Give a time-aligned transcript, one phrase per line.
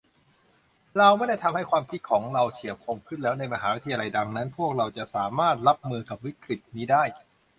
[0.97, 7.03] เราได้ทำให้ความคิดของเราเฉียบคมขึ้นแล้วในมหาวิทยาลัยดังนั้นพวกเราจะสามารถรับมือกับวิกฤตินี้ได้